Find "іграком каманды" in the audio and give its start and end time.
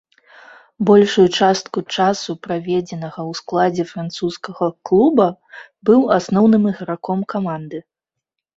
6.75-7.77